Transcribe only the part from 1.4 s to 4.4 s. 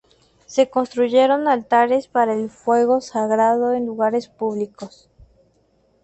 altares para el fuego sagrado en lugares